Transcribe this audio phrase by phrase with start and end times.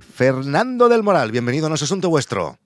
[0.00, 2.58] Fernando del Moral, bienvenido a No es Asunto Vuestro.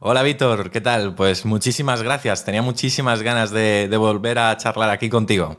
[0.00, 1.14] Hola Víctor, ¿qué tal?
[1.14, 2.44] Pues muchísimas gracias.
[2.44, 5.58] Tenía muchísimas ganas de volver a charlar aquí contigo.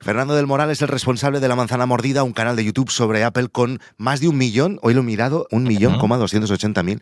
[0.00, 3.24] Fernando del Moral es el responsable de La Manzana Mordida, un canal de YouTube sobre
[3.24, 7.00] Apple con más de un millón, hoy lo he mirado, un millón, coma 280 mil.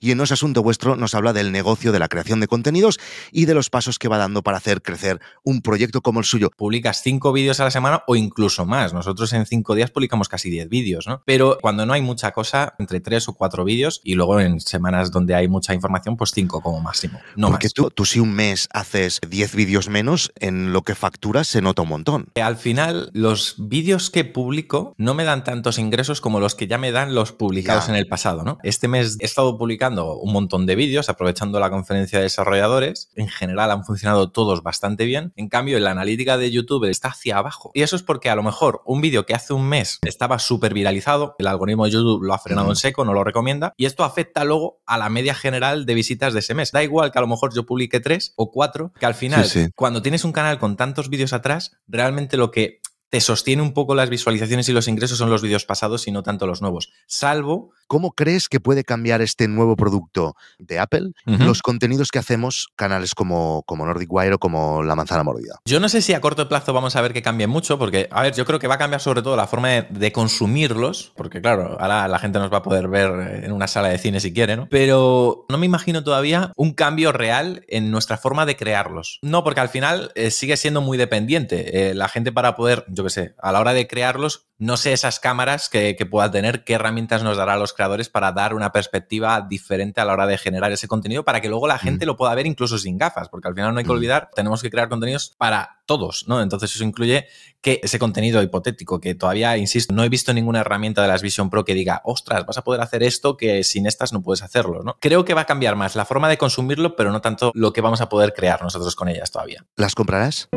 [0.00, 2.98] Y en No es Asunto Vuestro nos habla del negocio de la creación de contenidos
[3.32, 6.50] y de los pasos que va dando para hacer crecer un proyecto como el suyo.
[6.56, 8.92] Publicas cinco vídeos a la semana o incluso más.
[8.92, 11.22] Nosotros en cinco días publicamos casi diez vídeos, ¿no?
[11.24, 15.10] Pero cuando no hay mucha cosa, entre tres o cuatro vídeos y luego en semanas
[15.10, 17.20] donde hay mucha información, pues cinco como máximo.
[17.36, 17.74] No Porque más.
[17.74, 21.82] tú, tú si un mes haces 10 vídeos menos, en lo que facturas se nota
[21.82, 22.26] un montón.
[22.44, 26.76] Al final, los vídeos que publico no me dan tantos ingresos como los que ya
[26.76, 28.58] me dan los publicados en el pasado, ¿no?
[28.62, 33.08] Este mes he estado publicando un montón de vídeos, aprovechando la conferencia de desarrolladores.
[33.14, 35.32] En general han funcionado todos bastante bien.
[35.36, 37.70] En cambio, la analítica de YouTube está hacia abajo.
[37.72, 40.74] Y eso es porque a lo mejor un vídeo que hace un mes estaba súper
[40.74, 44.04] viralizado, el algoritmo de YouTube lo ha frenado en seco, no lo recomienda, y esto
[44.04, 46.72] afecta luego a la media general de visitas de ese mes.
[46.72, 49.64] Da igual que a lo mejor yo publique tres o cuatro, que al final, Sí,
[49.64, 49.70] sí.
[49.74, 52.80] cuando tienes un canal con tantos vídeos atrás, realmente lo que
[53.14, 56.24] te sostiene un poco las visualizaciones y los ingresos son los vídeos pasados y no
[56.24, 56.90] tanto los nuevos.
[57.06, 62.68] Salvo ¿Cómo crees que puede cambiar este nuevo producto de Apple los contenidos que hacemos
[62.76, 65.60] canales como, como Nordic Wire o como La Manzana Mordida?
[65.64, 68.22] Yo no sé si a corto plazo vamos a ver que cambie mucho, porque, a
[68.22, 71.40] ver, yo creo que va a cambiar sobre todo la forma de, de consumirlos, porque
[71.40, 74.32] claro, ahora la gente nos va a poder ver en una sala de cine si
[74.32, 74.68] quiere, ¿no?
[74.70, 79.18] Pero no me imagino todavía un cambio real en nuestra forma de crearlos.
[79.22, 81.90] No, porque al final eh, sigue siendo muy dependiente.
[81.90, 84.92] Eh, la gente para poder, yo qué sé, a la hora de crearlos, no sé
[84.92, 88.54] esas cámaras que, que pueda tener, qué herramientas nos dará a los creadores para dar
[88.54, 92.06] una perspectiva diferente a la hora de generar ese contenido para que luego la gente
[92.06, 94.70] lo pueda ver incluso sin gafas, porque al final no hay que olvidar, tenemos que
[94.70, 96.40] crear contenidos para todos, ¿no?
[96.40, 97.26] Entonces eso incluye
[97.60, 101.50] que ese contenido hipotético, que todavía, insisto, no he visto ninguna herramienta de las Vision
[101.50, 104.82] Pro que diga, ostras, vas a poder hacer esto que sin estas no puedes hacerlo,
[104.82, 104.96] ¿no?
[105.00, 107.80] Creo que va a cambiar más la forma de consumirlo, pero no tanto lo que
[107.80, 109.64] vamos a poder crear nosotros con ellas todavía.
[109.76, 110.48] ¿Las comprarás?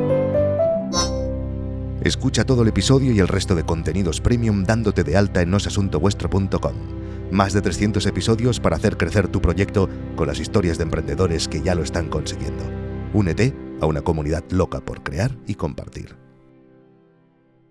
[2.02, 6.74] Escucha todo el episodio y el resto de contenidos premium dándote de alta en nosasuntovuestro.com.
[7.32, 11.62] Más de 300 episodios para hacer crecer tu proyecto con las historias de emprendedores que
[11.62, 12.64] ya lo están consiguiendo.
[13.14, 16.27] Únete a una comunidad loca por crear y compartir.